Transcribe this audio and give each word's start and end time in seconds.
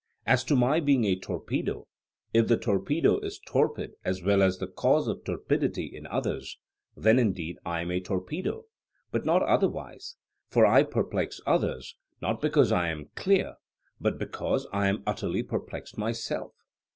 As 0.25 0.43
to 0.45 0.55
my 0.55 0.79
being 0.79 1.05
a 1.05 1.15
torpedo, 1.15 1.85
if 2.33 2.47
the 2.47 2.57
torpedo 2.57 3.19
is 3.19 3.37
torpid 3.37 3.91
as 4.03 4.23
well 4.23 4.41
as 4.41 4.57
the 4.57 4.65
cause 4.65 5.07
of 5.07 5.23
torpidity 5.23 5.85
in 5.85 6.07
others, 6.07 6.57
then 6.97 7.19
indeed 7.19 7.59
I 7.67 7.81
am 7.81 7.91
a 7.91 7.99
torpedo, 7.99 8.65
but 9.11 9.25
not 9.27 9.43
otherwise; 9.43 10.15
for 10.49 10.65
I 10.65 10.81
perplex 10.85 11.39
others, 11.45 11.95
not 12.19 12.41
because 12.41 12.71
I 12.71 12.89
am 12.89 13.11
clear, 13.13 13.57
but 13.99 14.17
because 14.17 14.65
I 14.73 14.87
am 14.87 15.03
utterly 15.05 15.43
perplexed 15.43 15.99
myself. 15.99 16.55